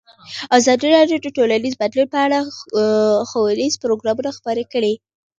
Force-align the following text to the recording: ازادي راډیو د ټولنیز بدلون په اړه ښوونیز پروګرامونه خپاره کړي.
ازادي 0.57 0.87
راډیو 0.95 1.17
د 1.21 1.27
ټولنیز 1.37 1.73
بدلون 1.81 2.07
په 2.13 2.19
اړه 2.25 2.37
ښوونیز 3.29 3.73
پروګرامونه 3.83 4.29
خپاره 4.37 4.63
کړي. 4.73 4.93